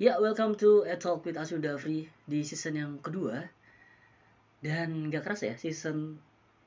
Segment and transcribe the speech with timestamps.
[0.00, 3.44] Ya, welcome to A Talk with Asu Dafri di season yang kedua.
[4.64, 6.16] Dan gak keras ya, season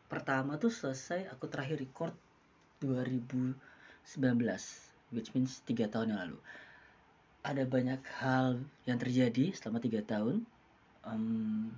[0.06, 2.14] pertama tuh selesai aku terakhir record
[2.86, 3.58] 2019,
[5.18, 6.38] which means 3 tahun yang lalu.
[7.42, 10.46] Ada banyak hal yang terjadi selama 3 tahun.
[11.02, 11.74] Um,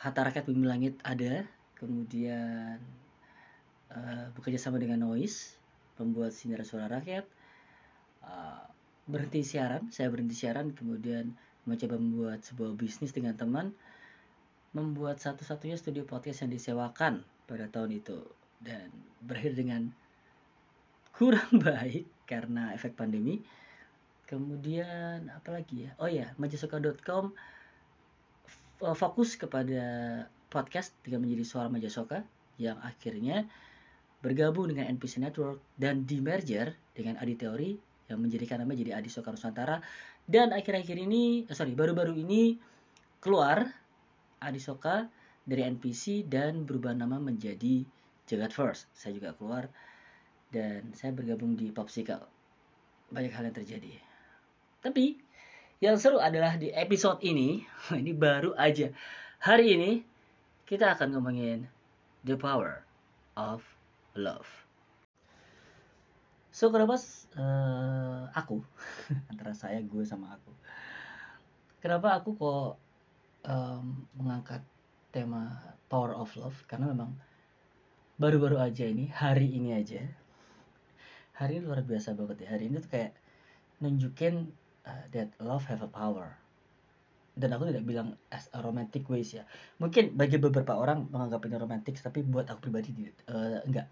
[0.00, 1.44] Hatta Rakyat Bumi Langit ada,
[1.76, 2.80] kemudian
[3.92, 5.60] uh, bekerja sama dengan Noise,
[6.00, 7.28] pembuat sinar suara rakyat,
[8.24, 8.72] uh,
[9.04, 13.72] berhenti siaran saya berhenti siaran kemudian mencoba membuat sebuah bisnis dengan teman
[14.74, 18.18] membuat satu-satunya studio podcast yang disewakan pada tahun itu.
[18.58, 18.90] Dan
[19.22, 19.88] berakhir dengan
[21.14, 23.40] kurang baik karena efek pandemi.
[24.26, 25.90] Kemudian apa lagi ya?
[26.02, 27.32] Oh ya majasoka.com
[28.98, 29.84] fokus kepada
[30.50, 32.26] podcast dengan menjadi suara Majasoka
[32.58, 33.46] yang akhirnya
[34.20, 37.70] bergabung dengan NPC Network dan di merger dengan Adi Teori
[38.08, 39.80] yang menjadikan namanya jadi Adi Soka Nusantara.
[40.24, 42.56] Dan akhir-akhir ini eh, sorry baru-baru ini
[43.20, 43.64] keluar
[44.40, 45.08] Adi Soka
[45.44, 47.84] dari NPC dan berubah nama menjadi
[48.24, 48.88] Jagat First.
[48.96, 49.68] Saya juga keluar
[50.48, 52.24] dan saya bergabung di Popsicle
[53.12, 53.92] banyak hal yang terjadi.
[54.80, 55.16] Tapi
[55.84, 57.60] yang seru adalah di episode ini
[58.00, 58.88] ini baru aja.
[59.44, 59.92] Hari ini
[60.64, 61.68] kita akan ngomongin
[62.24, 62.80] the power
[63.36, 63.60] of
[64.16, 64.63] love
[66.54, 66.94] So kenapa
[67.34, 68.62] uh, aku?
[69.34, 70.54] Antara saya gue sama aku.
[71.82, 72.78] Kenapa aku kok
[73.50, 74.62] um, mengangkat
[75.10, 75.50] tema
[75.90, 76.54] Power of Love?
[76.70, 77.10] Karena memang
[78.22, 80.06] baru-baru aja ini hari ini aja.
[81.34, 82.54] Hari ini luar biasa banget ya.
[82.54, 83.18] Hari ini tuh kayak
[83.82, 84.54] nunjukin
[84.86, 86.38] uh, that love have a power.
[87.34, 89.42] Dan aku tidak bilang as a romantic ways ya.
[89.82, 93.90] Mungkin bagi beberapa orang menganggap ini romantis tapi buat aku pribadi uh, enggak.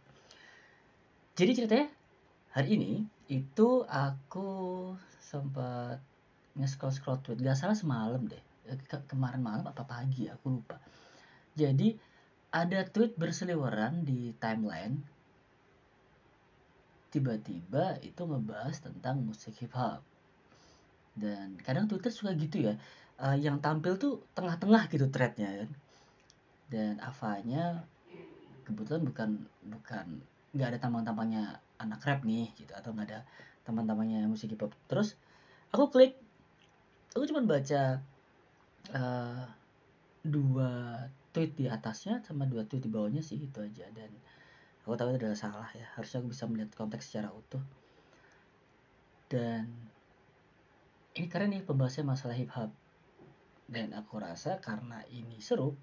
[1.34, 2.01] Jadi ceritanya
[2.52, 2.92] hari ini
[3.32, 6.00] itu aku sempat
[6.56, 7.40] nge-scroll scroll tweet.
[7.40, 8.40] Gak salah semalam deh.
[8.88, 10.76] Ke kemarin malam apa pagi aku lupa.
[11.56, 11.96] Jadi
[12.52, 15.00] ada tweet berseliweran di timeline.
[17.12, 20.00] Tiba-tiba itu ngebahas tentang musik hip hop
[21.12, 22.74] dan kadang Twitter suka gitu ya.
[23.20, 25.70] Uh, yang tampil tuh tengah-tengah gitu threadnya kan.
[26.72, 27.84] Dan Avanya
[28.64, 29.30] kebetulan bukan
[29.68, 30.06] bukan
[30.56, 33.20] nggak ada tampang-tampangnya anak rap nih gitu atau nggak ada
[33.66, 35.18] teman-temannya musik hip hop terus
[35.74, 36.14] aku klik
[37.12, 38.00] aku cuma baca
[38.94, 39.44] uh,
[40.22, 40.70] dua
[41.32, 43.88] tweet di atasnya sama dua tweet di bawahnya sih itu aja.
[43.90, 44.10] Dan
[44.84, 47.62] aku tahu itu adalah salah ya harusnya aku bisa melihat konteks secara utuh.
[49.28, 49.68] Dan
[51.16, 52.72] ini keren nih pembahasannya masalah hip hop
[53.68, 55.76] dan aku rasa karena ini seru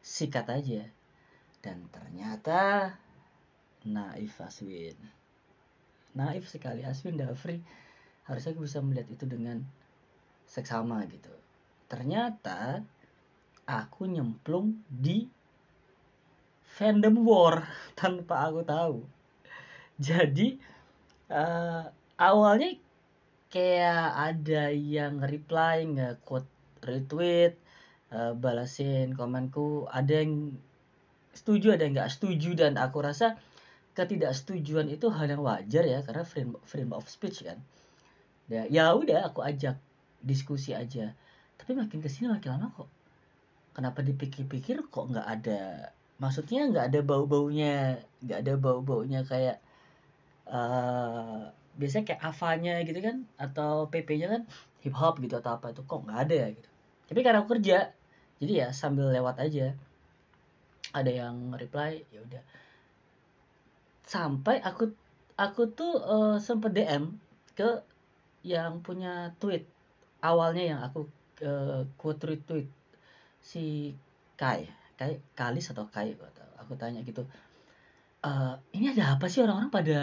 [0.00, 0.84] sikat aja.
[1.60, 2.96] Dan ternyata
[3.84, 5.19] naif Aswin
[6.14, 6.82] naif sekali.
[6.82, 7.60] Aswin Dafri
[8.26, 9.62] harusnya aku bisa melihat itu dengan
[10.46, 11.30] seksama gitu.
[11.90, 12.82] Ternyata
[13.66, 15.26] aku nyemplung di
[16.66, 17.66] fandom war
[17.98, 18.96] tanpa aku tahu.
[20.00, 20.56] Jadi
[21.28, 21.84] uh,
[22.16, 22.78] awalnya
[23.50, 26.48] kayak ada yang reply nggak quote
[26.86, 27.58] retweet
[28.14, 29.90] uh, balasin komenku.
[29.90, 30.54] Ada yang
[31.34, 33.38] setuju ada yang nggak setuju dan aku rasa
[34.00, 37.60] ketidaksetujuan itu hal yang wajar ya karena freedom, freedom of speech kan.
[38.48, 39.76] Ya ya udah aku ajak
[40.24, 41.12] diskusi aja.
[41.60, 42.88] Tapi makin ke sini makin lama kok.
[43.76, 49.56] Kenapa dipikir-pikir kok nggak ada maksudnya nggak ada bau-baunya nggak ada bau-baunya kayak
[50.52, 51.48] uh,
[51.80, 54.42] biasanya kayak avanya gitu kan atau pp-nya kan
[54.84, 56.68] hip hop gitu atau apa itu kok nggak ada ya gitu.
[57.08, 57.76] Tapi karena aku kerja
[58.40, 59.72] jadi ya sambil lewat aja.
[60.90, 62.42] Ada yang reply ya udah
[64.04, 64.92] sampai aku
[65.36, 67.16] aku tuh uh, sempet DM
[67.56, 67.84] ke
[68.44, 69.68] yang punya tweet
[70.24, 71.08] awalnya yang aku
[71.44, 72.68] uh, quote retweet
[73.40, 73.92] si
[74.36, 76.16] Kai Kai Kalis atau Kai
[76.60, 77.24] aku tanya gitu
[78.24, 79.98] uh, ini ada apa sih orang-orang pada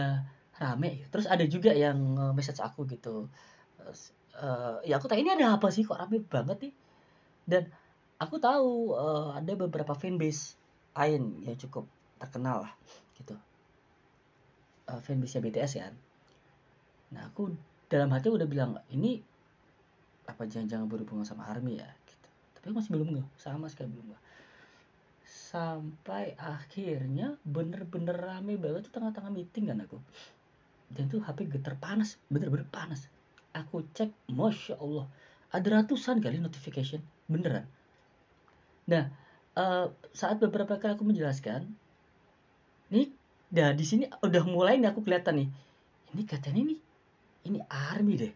[0.57, 1.05] rame?
[1.13, 1.97] Terus ada juga yang
[2.33, 3.29] message aku gitu
[4.37, 5.85] uh, ya aku tanya ini ada apa sih?
[5.85, 6.73] Kok rame banget nih?
[7.47, 7.63] Dan
[8.17, 10.57] aku tahu uh, ada beberapa fanbase
[10.97, 11.85] lain yang cukup
[12.17, 12.73] terkenal lah
[13.13, 13.37] gitu
[14.91, 15.87] uh, fanbase BTS ya
[17.11, 17.51] nah aku
[17.87, 19.23] dalam hati udah bilang ini
[20.27, 21.87] apa jangan-jangan berhubungan sama ARMY ya?
[21.87, 22.27] Gitu.
[22.59, 24.23] tapi masih belum nggak sama sekali belum nggak
[25.47, 29.95] sampai akhirnya bener-bener rame banget tuh tengah-tengah meeting kan aku.
[30.91, 33.07] Dan tuh HP getar panas bener-bener panas.
[33.55, 35.07] Aku cek masya Allah
[35.51, 36.99] ada ratusan kali notification
[37.31, 37.63] beneran.
[38.91, 39.07] Nah
[39.55, 41.71] uh, saat beberapa kali aku menjelaskan
[42.91, 43.11] nih
[43.55, 45.49] Nah di sini udah mulai nih aku kelihatan nih.
[46.15, 46.79] Ini katanya nih,
[47.47, 48.33] ini army deh.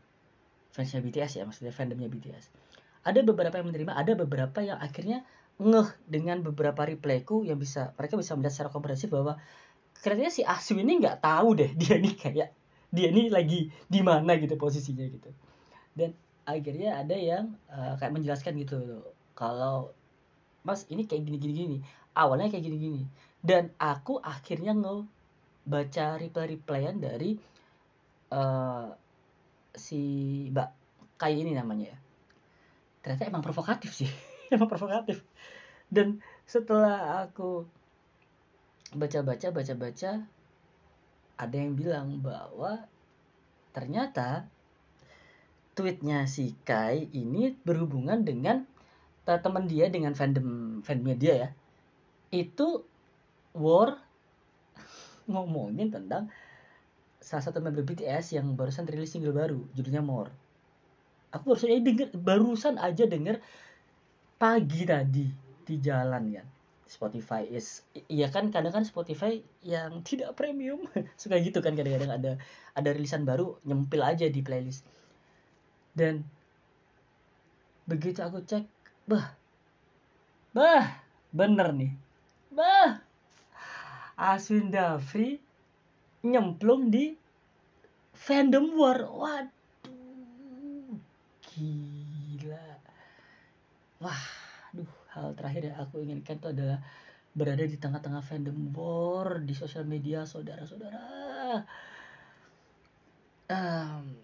[0.71, 2.47] fansnya BTS ya maksudnya fandomnya BTS
[3.01, 5.25] ada beberapa yang menerima ada beberapa yang akhirnya
[5.61, 9.37] ngeh dengan beberapa replayku yang bisa mereka bisa melihat secara komprehensif bahwa
[10.01, 12.49] kayaknya si Asu ini nggak tahu deh dia nih kayak
[12.91, 15.29] dia ini lagi di mana gitu posisinya gitu
[15.97, 16.15] dan
[16.45, 19.05] akhirnya ada yang uh, kayak menjelaskan gitu
[19.37, 19.93] kalau
[20.61, 21.77] mas ini kayak gini gini gini
[22.13, 23.01] awalnya kayak gini gini
[23.41, 25.05] dan aku akhirnya nge
[25.65, 27.37] baca reply replyan dari
[28.33, 28.93] uh,
[29.73, 30.01] si
[30.53, 30.69] mbak
[31.21, 31.97] kayak ini namanya ya.
[33.01, 34.09] Ternyata emang provokatif sih.
[34.53, 35.23] Emang provokatif.
[35.87, 37.63] Dan setelah aku
[38.91, 40.27] baca-baca baca-baca
[41.39, 42.83] ada yang bilang bahwa
[43.71, 44.45] ternyata
[45.71, 48.67] tweetnya si Kai ini berhubungan dengan
[49.23, 51.49] teman dia dengan fandom fandomnya dia ya.
[52.35, 52.90] Itu
[53.55, 53.99] war
[55.27, 56.31] ngomongin tentang
[57.21, 60.33] salah satu member BTS yang barusan rilis single baru judulnya More.
[61.31, 63.39] Aku barusan aja denger barusan aja denger
[64.35, 65.25] pagi tadi
[65.63, 66.43] di jalan ya.
[66.91, 70.83] Spotify is iya kan kadang kan Spotify yang tidak premium.
[71.21, 72.31] Suka gitu kan kadang-kadang ada
[72.75, 74.83] ada rilisan baru nyempil aja di playlist.
[75.95, 76.27] Dan
[77.87, 78.67] begitu aku cek
[79.07, 79.37] bah
[80.51, 80.99] bah
[81.31, 81.91] bener nih.
[82.51, 83.00] Bah
[84.21, 85.41] Aswin Dafri
[86.21, 87.17] nyemplung di
[88.13, 89.01] fandom war.
[89.09, 90.93] Waduh
[91.49, 92.77] gila.
[93.97, 94.23] Wah
[94.69, 96.77] aduh hal terakhir yang aku inginkan itu adalah
[97.33, 101.65] berada di tengah-tengah fandom war di sosial media saudara-saudara.
[103.51, 104.15] Um,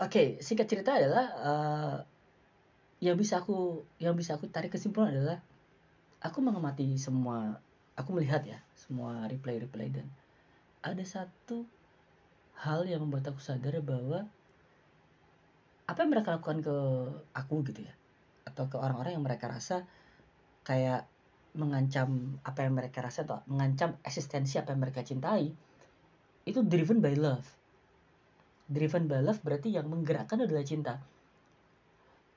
[0.00, 1.96] oke okay, singkat cerita adalah uh,
[2.98, 5.38] yang bisa aku yang bisa aku tarik kesimpulan adalah
[6.24, 7.60] aku mengamati semua
[7.94, 10.06] aku melihat ya semua replay dan
[10.84, 11.64] ada satu
[12.58, 14.26] hal yang membuat aku sadar bahwa
[15.84, 16.76] apa yang mereka lakukan ke
[17.36, 17.94] aku gitu ya
[18.48, 19.84] atau ke orang-orang yang mereka rasa
[20.64, 21.04] kayak
[21.54, 25.54] mengancam apa yang mereka rasa atau mengancam eksistensi apa yang mereka cintai
[26.44, 27.46] itu driven by love.
[28.68, 31.00] Driven by love berarti yang menggerakkan adalah cinta.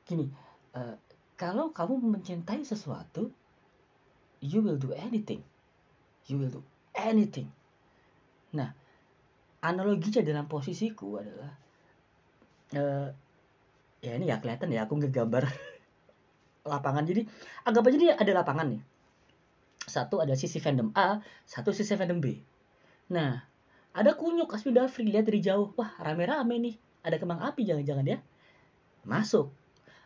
[0.07, 0.27] Gini
[0.75, 0.95] uh,
[1.35, 3.31] kalau kamu mencintai sesuatu
[4.41, 5.41] you will do anything.
[6.27, 6.61] You will do
[6.93, 7.49] anything.
[8.53, 8.73] Nah
[9.63, 11.51] analoginya dalam posisiku adalah
[12.77, 13.09] uh,
[13.99, 15.49] ya ini ya kelihatan ya aku ngegambar
[16.71, 17.03] lapangan.
[17.07, 17.25] Jadi
[17.65, 18.81] anggap aja dia ada lapangan nih.
[19.87, 22.37] Satu ada sisi fandom A satu sisi fandom B.
[23.13, 23.39] Nah
[23.97, 25.73] ada kunyuk Asmi Dafri lihat dari jauh.
[25.79, 26.75] Wah rame-rame nih.
[27.07, 28.19] Ada kembang api jangan-jangan ya.
[29.07, 29.49] Masuk.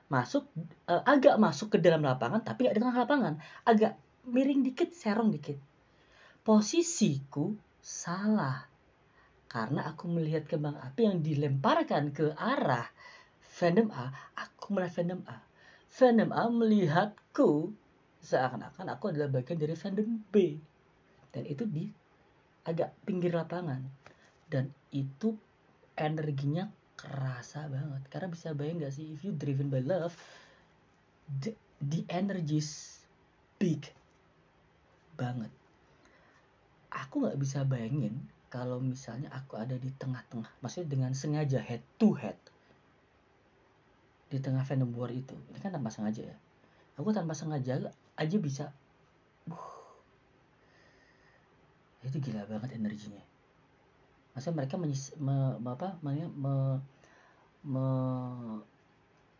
[0.07, 0.45] Masuk
[0.86, 3.33] uh, agak masuk ke dalam lapangan tapi nggak di tengah lapangan.
[3.66, 3.98] Agak
[4.29, 5.57] miring dikit serong dikit.
[6.41, 8.65] Posisiku salah
[9.50, 12.88] karena aku melihat kembang api yang dilemparkan ke arah
[13.41, 15.38] fandom A aku melihat fandom A.
[15.91, 17.75] Fandom A melihatku
[18.21, 20.56] seakan-akan aku adalah bagian dari fandom B.
[21.31, 21.85] Dan itu di
[22.65, 23.83] agak pinggir lapangan.
[24.47, 25.35] Dan itu
[26.00, 28.07] energinya kerasa banget.
[28.07, 30.15] Karena bisa bayang gak sih if you driven by love
[31.27, 31.51] the,
[31.83, 33.01] the energy is
[33.59, 33.91] big
[35.21, 35.53] banget.
[36.89, 38.18] Aku nggak bisa bayangin
[38.50, 42.35] kalau misalnya aku ada di tengah-tengah maksudnya dengan sengaja head to head.
[44.33, 45.37] Di tengah fandom war itu.
[45.54, 46.37] Ini kan tanpa sengaja ya.
[46.97, 48.73] Aku tanpa sengaja aja bisa
[49.47, 49.71] uh,
[52.01, 53.21] itu gila banget energinya.
[54.31, 56.54] Masa mereka menyis, me, apa me, me,
[57.68, 57.85] me,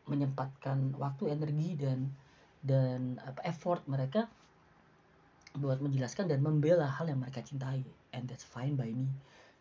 [0.05, 2.11] menyempatkan waktu energi dan
[2.61, 4.27] dan apa effort mereka
[5.58, 7.84] buat menjelaskan dan membela hal yang mereka cintai.
[8.15, 9.12] And that's fine by me.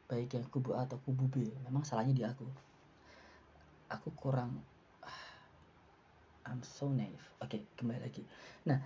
[0.06, 1.50] Baik yang kubu A atau kubu B.
[1.66, 2.46] Memang salahnya di aku.
[3.90, 4.62] Aku kurang
[6.46, 7.22] I'm so naive.
[7.42, 8.22] Oke, okay, kembali lagi.
[8.70, 8.78] Nah,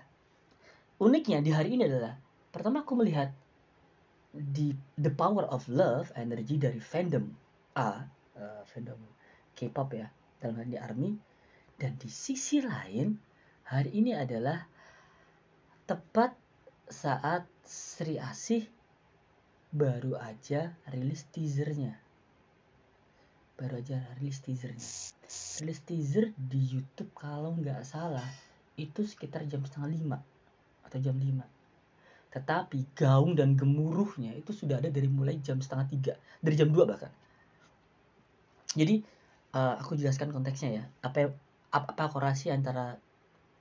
[1.00, 2.16] uniknya di hari ini adalah
[2.48, 3.32] pertama aku melihat
[4.34, 7.30] di the power of love energi dari fandom
[7.78, 8.02] A,
[8.34, 8.98] uh, fandom
[9.54, 10.08] K-pop ya,
[10.40, 11.10] dalam hal ini ARMY.
[11.74, 13.14] Dan di sisi lain
[13.66, 14.62] hari ini adalah
[15.84, 16.43] tepat
[16.88, 18.68] saat Sri Asih
[19.74, 21.98] baru aja rilis teasernya.
[23.58, 24.84] Baru aja rilis teasernya.
[25.62, 28.26] Rilis teaser di YouTube kalau nggak salah
[28.74, 30.18] itu sekitar jam setengah lima
[30.86, 31.46] atau jam lima.
[32.34, 36.86] Tetapi gaung dan gemuruhnya itu sudah ada dari mulai jam setengah tiga dari jam dua
[36.86, 37.10] bahkan.
[38.74, 39.02] Jadi
[39.54, 40.84] uh, aku jelaskan konteksnya ya.
[41.06, 41.30] Apa
[41.74, 42.98] apa, korelasi antara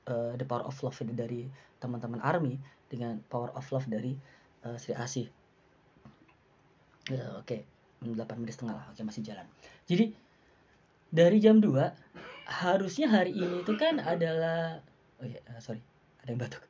[0.10, 4.16] uh, the power of love dari teman-teman army dengan power of love dari
[4.66, 5.28] uh, Sri Asih.
[7.12, 7.48] Uh, oke.
[7.48, 7.62] Okay
[8.12, 8.86] 8 menit setengah lah.
[8.92, 9.48] Oke masih jalan.
[9.88, 10.12] Jadi
[11.08, 11.72] dari jam 2
[12.44, 14.84] harusnya hari ini itu kan adalah
[15.24, 15.80] oh ya uh, sorry
[16.20, 16.64] ada yang batuk.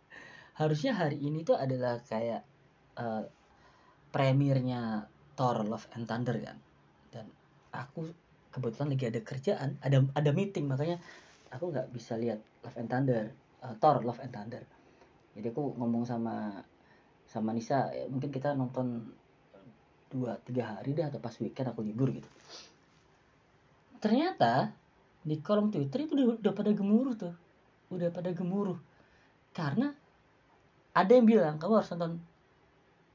[0.53, 2.45] Harusnya hari ini tuh adalah kayak
[3.01, 3.25] uh,
[4.13, 6.61] premiernya Thor Love and Thunder kan.
[7.09, 7.25] Dan
[7.73, 8.13] aku
[8.53, 11.01] kebetulan lagi ada kerjaan ada ada meeting makanya
[11.53, 13.24] aku nggak bisa lihat Love and Thunder
[13.63, 14.63] uh, Thor Love and Thunder.
[15.33, 16.62] Jadi aku ngomong sama
[17.29, 19.01] sama Nisa ya mungkin kita nonton
[20.12, 22.29] dua tiga hari deh atau pas weekend aku libur gitu.
[23.98, 24.69] Ternyata
[25.24, 27.33] di kolom Twitter itu udah, udah pada gemuruh tuh.
[27.89, 28.77] Udah pada gemuruh.
[29.55, 29.89] Karena
[30.93, 32.22] ada yang bilang kamu harus nonton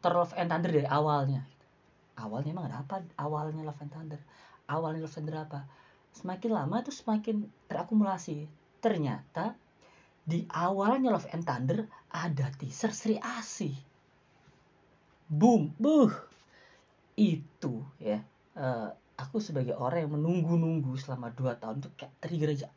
[0.03, 1.47] Thor Love and Thunder dari awalnya.
[2.19, 3.05] Awalnya emang ada apa?
[3.15, 4.21] Awalnya Love and Thunder.
[4.67, 5.61] Awalnya Love and Thunder apa
[6.15, 8.49] semakin lama tuh semakin terakumulasi.
[8.79, 9.55] Ternyata
[10.29, 13.75] di awalnya Love and Thunder ada teaser Sri Asih.
[15.29, 16.13] Boom buh
[17.19, 18.23] itu ya
[18.55, 18.89] uh,
[19.19, 22.69] aku sebagai orang yang menunggu-nunggu selama 2 tahun tuh kayak trigger aja.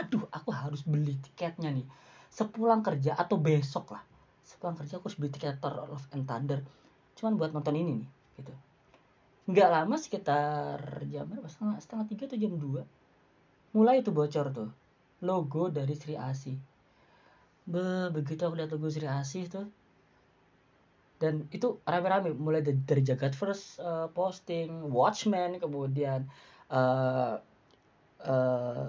[0.00, 1.84] Aduh aku harus beli tiketnya nih.
[2.30, 4.04] Sepulang kerja atau besok lah.
[4.44, 6.60] Sepulang kerja aku harus beli tiket Thor Love and Thunder.
[7.16, 8.08] Cuman buat nonton ini nih
[8.40, 8.54] gitu
[9.44, 11.48] nggak lama sekitar jam berapa?
[11.48, 12.82] Setengah setengah tiga atau jam dua.
[13.76, 14.70] Mulai itu bocor tuh
[15.24, 16.58] logo dari Sri Asih
[17.64, 19.66] Be, begitu aku lihat logo Sri Asih tuh.
[21.16, 26.28] Dan itu rame-rame mulai dari, Jagat First uh, posting Watchmen kemudian
[26.68, 27.40] uh,
[28.20, 28.86] uh,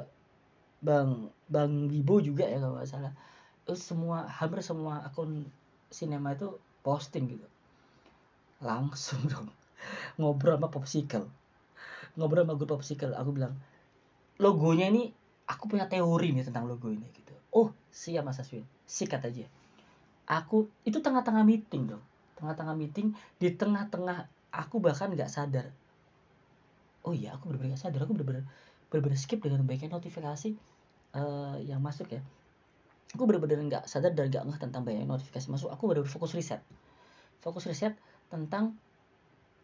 [0.84, 3.14] Bang Bang Wibo juga ya kalau nggak salah.
[3.64, 5.48] Itu semua hampir semua akun
[5.88, 7.48] sinema itu posting gitu.
[8.60, 9.48] Langsung dong
[10.20, 11.28] ngobrol sama Popsicle
[12.16, 13.54] ngobrol sama grup Popsicle aku bilang
[14.40, 15.12] logonya ini
[15.46, 17.34] aku punya teori nih tentang logo ini gitu.
[17.54, 18.66] Oh siap Mas Aswin.
[18.86, 19.46] Sikat aja.
[20.26, 22.04] Aku itu tengah-tengah meeting dong.
[22.36, 25.70] Tengah-tengah meeting di tengah-tengah aku bahkan nggak sadar.
[27.06, 28.04] Oh iya aku benar-benar sadar.
[28.04, 28.44] Aku benar-benar
[29.16, 30.58] skip dengan baiknya notifikasi
[31.14, 32.22] uh, yang masuk ya.
[33.14, 35.70] Aku benar-benar nggak sadar dan nggak ngeh tentang banyak notifikasi masuk.
[35.72, 36.60] Aku benar-benar fokus riset.
[37.40, 37.94] Fokus riset
[38.34, 38.74] tentang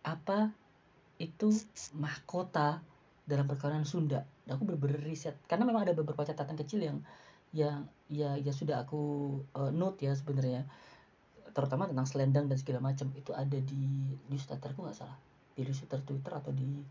[0.01, 0.53] apa
[1.22, 1.53] itu
[1.98, 2.81] mahkota
[3.25, 4.25] dalam perkawinan Sunda.
[4.46, 5.38] Dan aku benar-benar riset.
[5.46, 6.98] Karena memang ada beberapa catatan kecil yang
[7.51, 9.01] yang ya ya sudah aku
[9.53, 10.65] uh, note ya sebenarnya.
[11.51, 13.13] Terutama tentang selendang dan segala macam.
[13.13, 15.20] Itu ada di newsletterku nggak salah.
[15.53, 16.81] Di newsletter Twitter atau di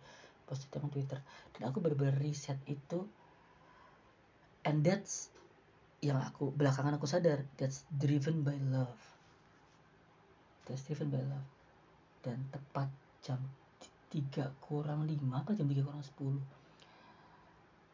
[0.51, 1.23] postingan Twitter
[1.55, 3.07] dan aku benar-benar riset itu
[4.67, 5.31] and that's
[6.03, 8.99] yang aku belakangan aku sadar that's driven by love.
[10.67, 11.49] That's driven by love.
[12.27, 12.91] Dan tepat
[13.21, 13.41] jam
[14.11, 16.61] 3 kurang 5 apa jam 3 kurang 10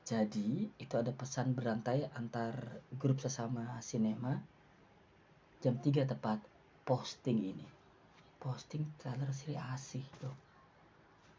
[0.06, 2.54] jadi itu ada pesan berantai antar
[2.95, 4.38] grup sesama sinema.
[5.59, 6.38] Jam 3 tepat
[6.87, 7.66] posting ini.
[8.38, 10.30] Posting trailer Sri Asih tuh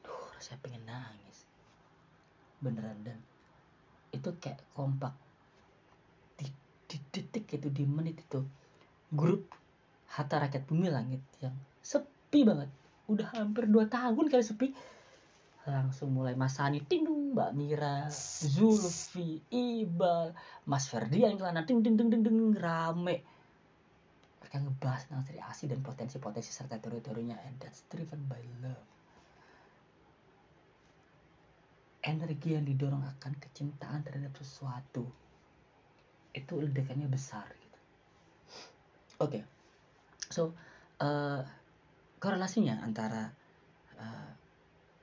[0.03, 1.47] duh saya pengen nangis.
[2.59, 3.23] Beneran dan.
[4.11, 5.15] Itu kayak kompak.
[6.35, 6.51] Di,
[6.91, 8.43] di detik itu di menit itu
[9.15, 9.47] grup
[10.11, 12.67] Hatta Rakyat Bumi Langit yang sepi banget
[13.07, 14.67] udah hampir 2 tahun kali sepi.
[15.67, 20.31] Langsung mulai Mas Sani ting dung Mbak Mira Zulfi Ibal
[20.63, 23.19] Mas Ferdian kelana ting ting ting ting ting rame.
[24.39, 28.87] Mereka ngebahas tentang Sri Asih dan potensi-potensi serta teori-teorinya and that's driven by love.
[32.07, 35.03] Energi yang didorong akan kecintaan terhadap sesuatu
[36.31, 37.79] itu ledakannya besar gitu.
[39.19, 39.43] Oke.
[39.43, 39.43] Okay.
[40.31, 40.55] so
[41.01, 41.41] uh,
[42.17, 43.29] korelasinya antara
[43.97, 44.31] uh,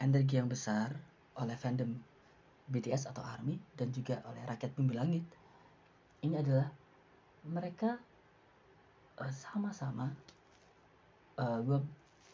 [0.02, 0.94] energi yang besar
[1.38, 1.94] oleh fandom
[2.64, 5.24] BTS atau ARMY dan juga oleh rakyat bumi langit
[6.24, 6.72] ini adalah
[7.44, 8.00] mereka
[9.20, 10.08] uh, sama-sama
[11.36, 11.84] uh, gua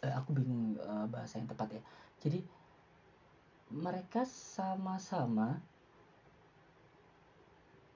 [0.06, 1.82] uh, aku bingung uh, bahasa yang tepat ya.
[2.22, 2.40] Jadi
[3.74, 5.58] mereka sama-sama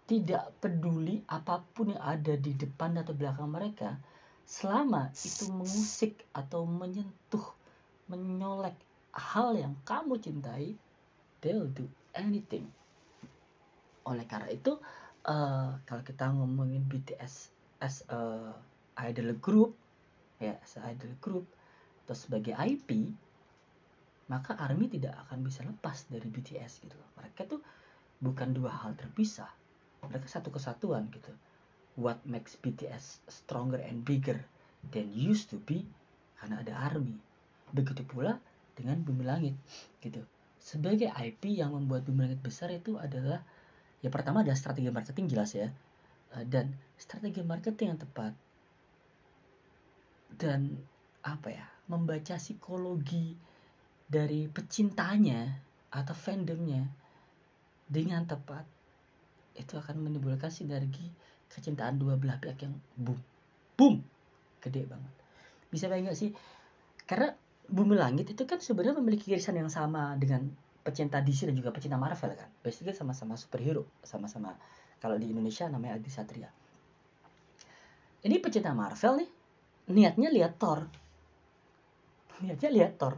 [0.05, 3.97] tidak peduli apa pun yang ada di depan atau belakang mereka
[4.45, 7.45] selama itu mengusik atau menyentuh
[8.13, 8.77] menyolek
[9.17, 10.77] hal yang kamu cintai
[11.41, 12.69] they'll do anything.
[14.05, 14.77] Oleh karena itu
[15.25, 17.49] uh, kalau kita ngomongin BTS
[17.81, 18.53] as a
[19.09, 19.75] idol group
[20.39, 20.61] ya
[20.93, 21.47] idol group
[22.05, 23.13] atau sebagai IP
[24.29, 27.61] maka ARMY tidak akan bisa lepas dari BTS gitu mereka tuh
[28.25, 29.53] bukan dua hal terpisah.
[30.05, 31.33] Mereka satu kesatuan gitu
[31.95, 34.43] what makes BTS stronger and bigger
[34.91, 35.87] than used to be
[36.39, 37.17] karena ada ARMY.
[37.71, 38.39] Begitu pula
[38.75, 39.55] dengan Bumi Langit
[40.03, 40.21] gitu.
[40.59, 43.41] Sebagai IP yang membuat Bumi Langit besar itu adalah
[44.03, 45.71] ya pertama ada strategi marketing jelas ya.
[46.35, 48.33] Eh, dan strategi marketing yang tepat.
[50.35, 50.75] Dan
[51.25, 53.39] apa ya membaca psikologi
[54.05, 55.57] dari pecintanya
[55.95, 56.85] atau fandomnya
[57.89, 58.67] dengan tepat
[59.55, 61.07] itu akan menimbulkan sinergi
[61.53, 63.19] kecintaan dua belah pihak yang boom
[63.75, 64.01] boom
[64.63, 65.13] gede banget.
[65.69, 66.31] Bisa bayang gak sih?
[67.05, 67.35] Karena
[67.65, 70.53] Bumi Langit itu kan sebenarnya memiliki irisan yang sama dengan
[70.85, 72.49] pecinta DC dan juga pecinta Marvel kan.
[72.61, 74.53] Basically sama-sama superhero sama-sama
[75.01, 76.49] kalau di Indonesia namanya Adi Satria.
[78.25, 79.31] Ini pecinta Marvel nih
[79.93, 80.85] niatnya lihat Thor.
[82.45, 83.17] Niatnya lihat Thor.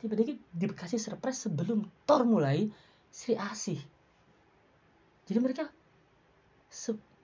[0.00, 2.68] Tiba-tiba dikasih surprise sebelum Thor mulai
[3.12, 3.80] Sri Asih.
[5.28, 5.68] Jadi mereka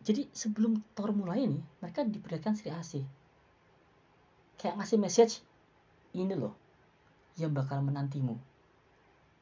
[0.02, 3.04] jadi sebelum Thor mulai nih mereka diperlihatkan Sri Asih
[4.58, 5.34] kayak ngasih message
[6.14, 6.54] ini loh
[7.38, 8.34] yang bakal menantimu.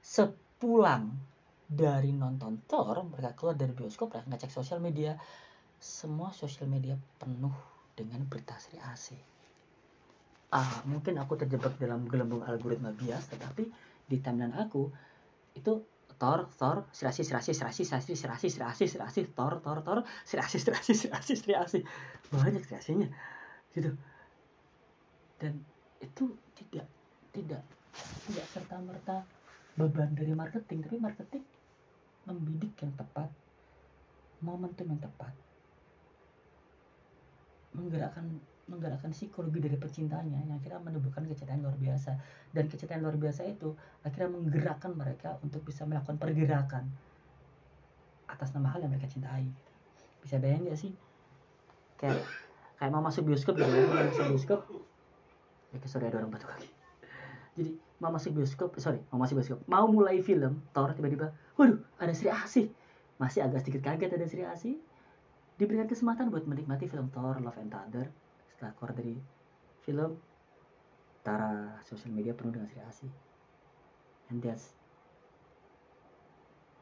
[0.05, 1.09] Sepulang
[1.67, 5.17] dari nonton Thor mereka keluar dari bioskop mereka ngecek sosial media
[5.81, 7.53] semua sosial media penuh
[7.97, 9.37] dengan berita Sri Asih
[10.55, 13.67] ah mungkin aku terjebak dalam gelembung algoritma bias tetapi
[14.07, 14.87] di timeline aku
[15.59, 15.83] itu
[16.17, 21.35] Thor, Thor, serasi, serasi, serasi, serasi, serasi, serasi, serasi, Thor, Thor, Thor, serasi, serasi, serasi,
[21.37, 21.79] serasi,
[22.33, 23.09] banyak serasinya,
[23.77, 23.93] gitu.
[25.37, 25.61] Dan
[26.01, 26.25] itu
[26.57, 26.89] tidak,
[27.37, 27.63] tidak,
[28.29, 29.17] tidak serta merta
[29.77, 31.45] beban dari marketing, tapi marketing
[32.25, 33.29] membidik yang tepat,
[34.41, 35.33] momentum yang tepat,
[37.77, 38.25] menggerakkan
[38.67, 42.19] menggerakkan psikologi dari pecintanya yang akhirnya menimbulkan kecintaan luar biasa.
[42.51, 46.91] Dan kecintaan luar biasa itu akhirnya menggerakkan mereka untuk bisa melakukan pergerakan
[48.27, 49.47] atas nama hal yang mereka cintai
[50.27, 50.91] bisa bayang gak sih?
[52.03, 52.27] Kayak
[52.83, 54.61] kayak mau masuk bioskop gitu ya mau masuk bioskop.
[55.71, 56.69] Ya sorry ada orang batuk lagi.
[57.55, 57.71] Jadi
[58.03, 59.63] mau masuk bioskop sorry mau masuk bioskop.
[59.71, 62.67] Mau mulai film Thor tiba-tiba waduh ada Sri Asih.
[63.23, 64.75] Masih agak sedikit kaget ada Sri Asih
[65.57, 68.07] diberikan kesempatan buat menikmati film Thor Love and Thunder
[68.53, 69.17] setelah keluar dari
[69.85, 70.21] film
[71.25, 73.13] Tara sosial media penuh dengan Sri Asih
[74.31, 74.77] and that's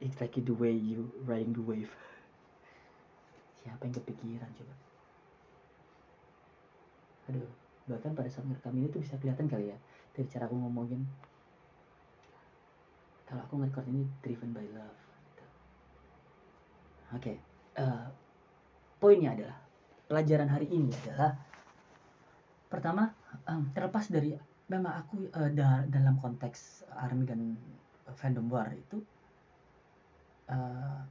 [0.03, 1.93] exactly the way you riding the wave
[3.63, 4.75] siapa yang kepikiran coba
[7.31, 7.49] aduh
[7.89, 9.79] bahkan pada saat ngerekam ini tuh bisa kelihatan kali ya
[10.13, 11.05] dari cara aku ngomongin
[13.25, 15.01] kalau aku ngerekord ini driven by love
[15.33, 15.45] gitu.
[17.17, 17.37] oke okay.
[17.81, 18.09] uh,
[19.05, 19.61] poinnya adalah
[20.09, 21.37] pelajaran hari ini adalah
[22.73, 23.13] pertama
[23.45, 24.33] um, terlepas dari
[24.73, 27.53] memang aku uh, da dalam konteks army dan
[28.17, 29.05] fandom war itu
[30.49, 31.05] uh,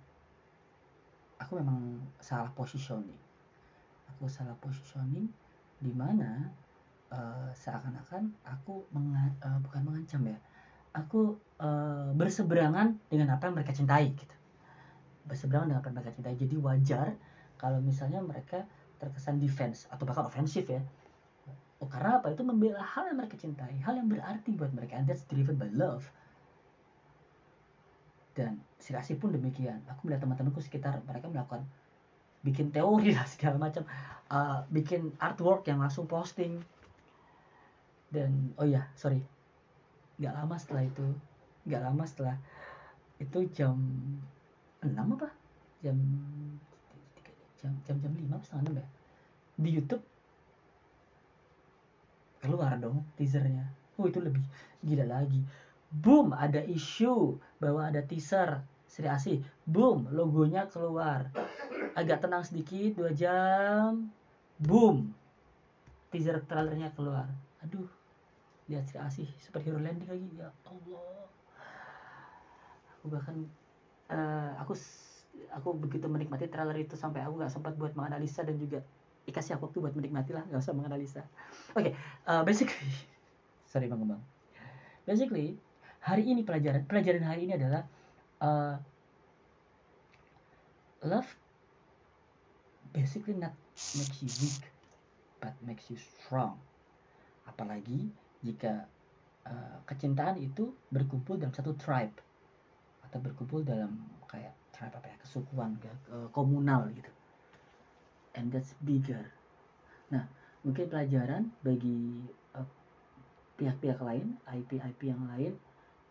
[1.38, 3.22] aku memang salah positioning.
[4.10, 5.30] Aku salah positioning
[5.78, 6.50] di mana
[7.14, 10.42] uh, seakan-akan aku menga uh, bukan mengancam ya
[10.98, 14.36] aku uh, berseberangan dengan apa yang mereka cintai gitu.
[15.30, 16.34] Berseberangan dengan apa yang mereka cintai.
[16.42, 17.14] Jadi wajar
[17.64, 18.68] kalau misalnya mereka
[19.00, 20.84] terkesan defense atau bahkan ofensif ya
[21.84, 22.32] Oh, karena apa?
[22.32, 24.96] Itu membela hal yang mereka cintai, hal yang berarti buat mereka.
[24.96, 26.08] And that's driven by love.
[28.32, 29.84] Dan Sirasi pun demikian.
[29.92, 31.68] Aku melihat teman-temanku sekitar mereka melakukan
[32.40, 33.84] bikin teori lah segala macam,
[34.32, 36.64] uh, bikin artwork yang langsung posting.
[38.08, 39.20] Dan oh ya, sorry,
[40.24, 41.04] nggak lama setelah itu,
[41.68, 42.36] nggak lama setelah
[43.20, 43.76] itu jam
[44.80, 45.28] 6 apa?
[45.84, 46.00] Jam
[47.64, 48.88] jam jam jam lima setengah enam ya?
[49.56, 50.04] Di YouTube.
[52.44, 53.72] Keluar dong teasernya.
[53.96, 54.44] Oh itu lebih
[54.84, 55.40] gila lagi.
[55.88, 57.40] Boom ada isu.
[57.64, 58.60] Bahwa ada teaser.
[58.84, 61.32] Sri Asih boom logonya keluar.
[61.96, 64.12] Agak tenang sedikit dua jam.
[64.60, 65.16] Boom.
[66.12, 67.32] Teaser trailernya keluar.
[67.64, 67.88] Aduh
[68.68, 70.28] lihat Sri Asih superhero landing lagi.
[70.36, 71.26] Ya Allah.
[73.00, 73.36] Aku bahkan
[74.12, 74.76] uh, aku
[75.54, 78.82] aku begitu menikmati trailer itu sampai aku gak sempat buat menganalisa dan juga
[79.24, 81.24] dikasih aku waktu buat menikmati lah nggak usah menganalisa
[81.72, 81.92] oke okay,
[82.28, 82.76] uh, basically
[83.74, 84.22] sorry bang bang.
[85.10, 85.58] Basically
[86.06, 87.82] hari ini pelajaran pelajaran hari ini adalah
[88.38, 88.78] uh,
[91.02, 91.26] love
[92.94, 93.58] basically not
[93.98, 94.62] makes you weak
[95.42, 96.62] but makes you strong.
[97.50, 98.14] Apalagi
[98.46, 98.86] jika
[99.50, 102.14] uh, kecintaan itu berkumpul dalam satu tribe
[103.10, 103.98] atau berkumpul dalam
[104.30, 105.80] kayak tribe apa ya kesukuan
[106.12, 107.12] uh, komunal gitu
[108.36, 109.30] and that's bigger.
[110.10, 110.26] Nah,
[110.66, 112.26] mungkin pelajaran bagi
[112.58, 112.68] uh,
[113.58, 115.54] pihak-pihak uh, lain, IP-IP yang lain,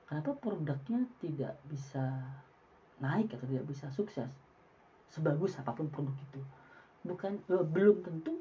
[0.07, 2.23] kenapa produknya tidak bisa
[3.03, 4.31] naik atau tidak bisa sukses
[5.13, 6.41] sebagus apa pun produk itu.
[7.05, 8.41] Bukan uh, belum tentu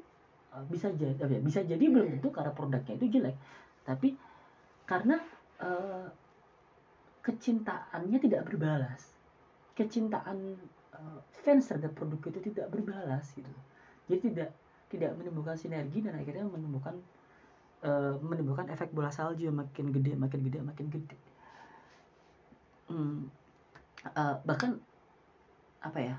[0.54, 3.36] uh, bisa jadi uh, bisa jadi belum tentu karena produknya itu jelek,
[3.82, 4.14] tapi
[4.86, 5.18] karena
[5.60, 6.06] uh,
[7.22, 9.11] kecintaannya tidak berbalas.
[9.72, 10.38] Kecintaan
[10.92, 13.52] uh, fans terhadap produk itu tidak berbalas gitu.
[14.08, 14.50] Jadi tidak
[14.92, 17.00] tidak menimbulkan sinergi dan akhirnya menimbulkan
[17.82, 21.16] uh, menimbulkan efek bola salju yang makin gede makin gede makin gede.
[22.92, 23.32] Hmm,
[24.12, 24.76] uh, bahkan
[25.82, 26.16] apa ya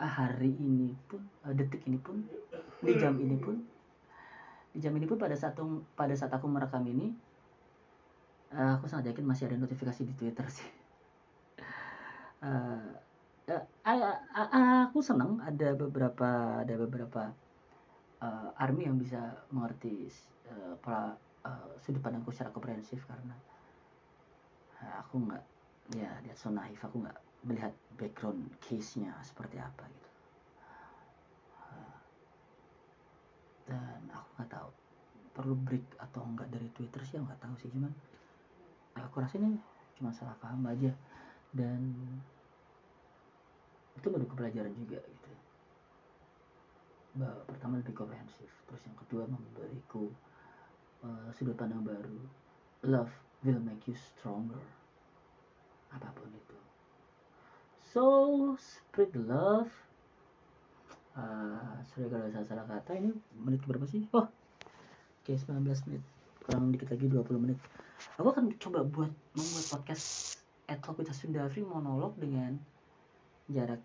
[0.00, 2.24] hari ini pun uh, detik ini pun
[2.80, 3.60] di jam ini pun
[4.70, 7.12] di jam ini pun pada satu pada saat aku merekam ini
[8.54, 10.79] uh, aku sangat yakin masih ada notifikasi di Twitter sih
[12.44, 12.90] uh,
[13.84, 17.22] uh, aku senang ada beberapa ada beberapa
[18.20, 19.20] uh, army yang bisa
[19.52, 20.08] mengerti
[20.48, 23.36] uh, para uh, sudut pandangku secara komprehensif karena
[24.80, 25.44] uh, aku nggak
[25.98, 30.10] ya dia so naif aku nggak melihat background case-nya seperti apa gitu.
[33.70, 34.68] Dan aku nggak tahu
[35.30, 37.88] perlu break atau enggak dari Twitter sih nggak tahu sih cuman
[38.98, 39.56] aku rasa ini
[39.96, 40.92] cuma salah paham aja
[41.50, 41.80] dan
[43.98, 45.32] itu baru pelajaran juga gitu.
[47.18, 50.08] Bahwa pertama lebih komprehensif terus yang kedua memberiku
[51.02, 52.18] uh, sudut pandang baru.
[52.86, 53.12] Love
[53.44, 54.62] will make you stronger.
[55.92, 56.58] Apa pun itu.
[57.90, 58.04] So
[58.56, 59.68] spread love.
[61.18, 62.96] Uh, sorry kalau saya salah kata.
[62.96, 64.06] Ini menit berapa sih?
[64.16, 64.32] Oh oke
[65.26, 66.02] okay, 19 menit.
[66.40, 67.58] Kurang dikit lagi 20 menit.
[68.16, 70.39] Aku akan coba buat membuat podcast
[70.78, 72.54] Talk with Sundafri monolog dengan
[73.50, 73.82] jarak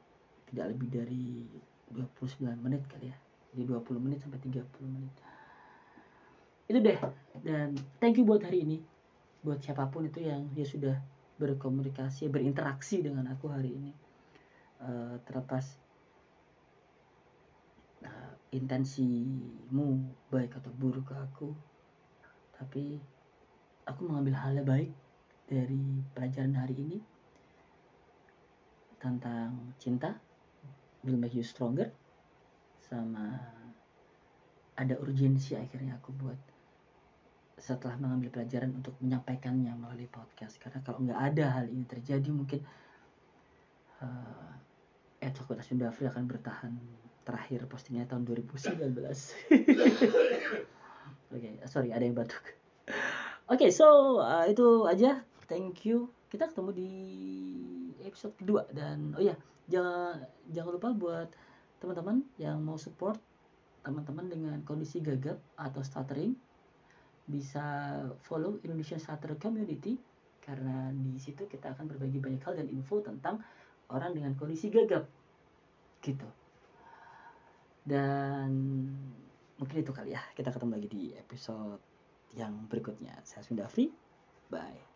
[0.51, 1.25] tidak lebih dari
[1.89, 3.17] 29 menit kali ya.
[3.55, 5.13] Jadi 20 menit sampai 30 menit.
[6.69, 6.99] Itu deh.
[7.41, 8.77] Dan thank you buat hari ini.
[9.41, 10.97] Buat siapa pun itu yang dia sudah
[11.41, 13.91] berkomunikasi berinteraksi dengan aku hari ini.
[14.77, 15.85] Uh, terlepas
[18.55, 19.99] intensimu
[20.31, 21.51] baik atau buruk ke aku
[22.55, 23.03] tapi
[23.83, 24.91] aku mengambil hal yang baik
[25.45, 26.99] dari pelajaran hari ini
[28.97, 30.17] tentang cinta
[31.05, 31.93] will make you stronger
[32.81, 33.37] sama
[34.75, 36.37] ada urgensi akhirnya aku buat
[37.55, 40.59] setelah mengambil pelajaran untuk menyampaikannya melalui podcast.
[40.59, 42.59] Karena kalau nggak ada hal ini terjadi mungkin
[44.03, 44.51] uh,
[45.23, 46.73] Edward Sundafri akan bertahan
[47.25, 49.01] terakhir postingnya tahun 2019 oke
[51.33, 52.43] okay, sorry ada yang batuk.
[53.49, 56.09] Oke okay, so uh, itu aja thank you.
[56.29, 56.91] Kita ketemu di
[58.03, 59.33] episode kedua dan oh ya
[59.65, 61.29] jangan jangan lupa buat
[61.81, 63.17] teman-teman yang mau support
[63.85, 66.33] teman-teman dengan kondisi gagap atau stuttering
[67.25, 69.97] bisa follow Indonesian Stutter Community
[70.41, 73.41] karena di situ kita akan berbagi banyak hal dan info tentang
[73.89, 75.09] orang dengan kondisi gagap
[76.05, 76.29] gitu.
[77.85, 78.49] Dan
[79.57, 80.21] mungkin itu kali ya.
[80.37, 81.81] Kita ketemu lagi di episode
[82.37, 83.17] yang berikutnya.
[83.25, 83.89] Saya Sundafri
[84.49, 84.94] bye